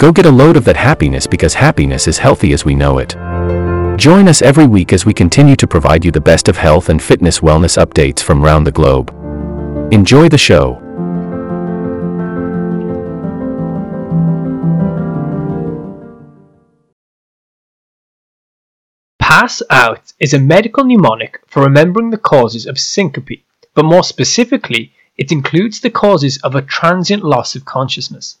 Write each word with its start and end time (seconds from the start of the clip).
Go 0.00 0.12
get 0.12 0.24
a 0.24 0.30
load 0.30 0.56
of 0.56 0.64
that 0.64 0.78
happiness 0.78 1.26
because 1.26 1.52
happiness 1.52 2.08
is 2.08 2.16
healthy 2.16 2.54
as 2.54 2.64
we 2.64 2.74
know 2.74 2.96
it. 2.96 3.10
Join 3.98 4.28
us 4.28 4.40
every 4.40 4.66
week 4.66 4.94
as 4.94 5.04
we 5.04 5.12
continue 5.12 5.56
to 5.56 5.66
provide 5.66 6.06
you 6.06 6.10
the 6.10 6.22
best 6.22 6.48
of 6.48 6.56
health 6.56 6.88
and 6.88 7.02
fitness 7.02 7.40
wellness 7.40 7.76
updates 7.76 8.22
from 8.22 8.42
around 8.42 8.64
the 8.64 8.72
globe. 8.72 9.10
Enjoy 9.92 10.26
the 10.30 10.38
show. 10.38 10.76
Pass 19.18 19.60
out 19.68 20.14
is 20.18 20.32
a 20.32 20.38
medical 20.38 20.84
mnemonic 20.84 21.42
for 21.46 21.62
remembering 21.62 22.08
the 22.08 22.16
causes 22.16 22.64
of 22.64 22.78
syncope, 22.78 23.44
but 23.74 23.84
more 23.84 24.02
specifically, 24.02 24.94
it 25.18 25.30
includes 25.30 25.80
the 25.80 25.90
causes 25.90 26.38
of 26.38 26.54
a 26.54 26.62
transient 26.62 27.22
loss 27.22 27.54
of 27.54 27.66
consciousness. 27.66 28.38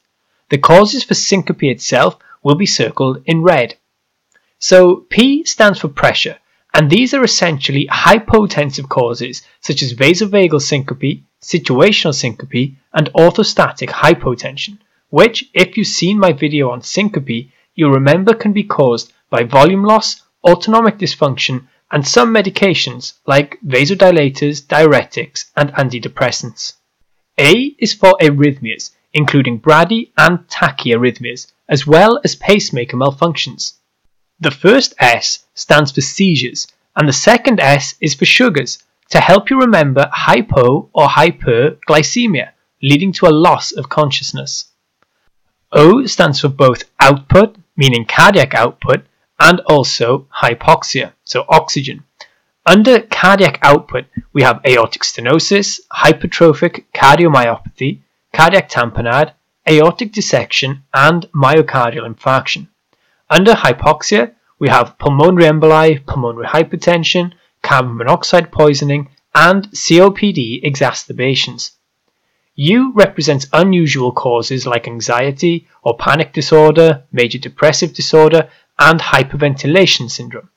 The 0.50 0.58
causes 0.58 1.04
for 1.04 1.14
syncope 1.14 1.62
itself 1.62 2.18
will 2.42 2.56
be 2.56 2.66
circled 2.66 3.22
in 3.24 3.42
red. 3.42 3.76
So 4.58 5.06
P 5.08 5.44
stands 5.44 5.78
for 5.78 5.88
pressure, 5.88 6.38
and 6.74 6.90
these 6.90 7.14
are 7.14 7.22
essentially 7.22 7.86
hypotensive 7.86 8.88
causes 8.88 9.42
such 9.60 9.82
as 9.82 9.94
vasovagal 9.94 10.60
syncope, 10.60 11.22
situational 11.40 12.14
syncope, 12.14 12.74
and 12.92 13.12
orthostatic 13.14 13.88
hypotension, 13.90 14.78
which, 15.08 15.48
if 15.54 15.76
you've 15.76 15.86
seen 15.86 16.18
my 16.18 16.32
video 16.32 16.70
on 16.70 16.82
syncope, 16.82 17.48
you'll 17.74 17.92
remember 17.92 18.34
can 18.34 18.52
be 18.52 18.64
caused 18.64 19.12
by 19.30 19.44
volume 19.44 19.84
loss, 19.84 20.22
autonomic 20.44 20.98
dysfunction, 20.98 21.68
and 21.92 22.06
some 22.06 22.34
medications 22.34 23.14
like 23.26 23.58
vasodilators, 23.64 24.66
diuretics, 24.66 25.50
and 25.56 25.72
antidepressants. 25.74 26.74
A 27.38 27.74
is 27.78 27.94
for 27.94 28.16
arrhythmias, 28.20 28.90
including 29.12 29.58
brady 29.58 30.12
and 30.16 30.38
tachyarrhythmias, 30.48 31.52
as 31.68 31.86
well 31.86 32.20
as 32.24 32.34
pacemaker 32.36 32.96
malfunctions. 32.96 33.74
The 34.40 34.50
first 34.50 34.94
S 34.98 35.44
stands 35.54 35.92
for 35.92 36.00
seizures, 36.00 36.66
and 36.96 37.08
the 37.08 37.12
second 37.12 37.60
S 37.60 37.94
is 38.00 38.14
for 38.14 38.24
sugars, 38.24 38.82
to 39.10 39.20
help 39.20 39.50
you 39.50 39.60
remember 39.60 40.08
hypo 40.12 40.88
or 40.92 41.08
hyperglycemia, 41.08 42.50
leading 42.82 43.12
to 43.12 43.26
a 43.26 43.38
loss 43.46 43.72
of 43.72 43.88
consciousness. 43.88 44.66
O 45.72 46.06
stands 46.06 46.40
for 46.40 46.48
both 46.48 46.84
output, 46.98 47.56
meaning 47.76 48.04
cardiac 48.04 48.54
output, 48.54 49.04
and 49.38 49.60
also 49.60 50.26
hypoxia, 50.42 51.12
so 51.24 51.44
oxygen. 51.48 52.04
Under 52.66 53.00
cardiac 53.00 53.58
output, 53.62 54.04
we 54.32 54.42
have 54.42 54.60
aortic 54.66 55.02
stenosis, 55.02 55.80
hypertrophic 55.92 56.84
cardiomyopathy, 56.94 58.00
cardiac 58.32 58.68
tamponade, 58.68 59.32
aortic 59.68 60.12
dissection, 60.12 60.82
and 60.94 61.26
myocardial 61.34 62.08
infarction. 62.12 62.68
Under 63.28 63.52
hypoxia, 63.52 64.34
we 64.58 64.68
have 64.68 64.98
pulmonary 64.98 65.44
emboli, 65.44 66.04
pulmonary 66.06 66.46
hypertension, 66.46 67.32
carbon 67.62 67.96
monoxide 67.96 68.50
poisoning, 68.50 69.08
and 69.34 69.70
COPD 69.70 70.60
exacerbations. 70.62 71.72
U 72.56 72.92
represents 72.94 73.46
unusual 73.52 74.12
causes 74.12 74.66
like 74.66 74.86
anxiety 74.86 75.66
or 75.82 75.96
panic 75.96 76.32
disorder, 76.32 77.04
major 77.12 77.38
depressive 77.38 77.94
disorder, 77.94 78.50
and 78.78 79.00
hyperventilation 79.00 80.10
syndrome. 80.10 80.50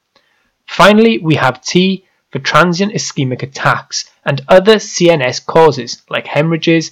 Finally, 0.65 1.19
we 1.19 1.35
have 1.35 1.61
T 1.61 2.05
for 2.31 2.39
transient 2.39 2.93
ischemic 2.93 3.43
attacks 3.43 4.09
and 4.25 4.41
other 4.47 4.77
CNS 4.77 5.45
causes 5.45 6.01
like 6.09 6.25
hemorrhages 6.25 6.91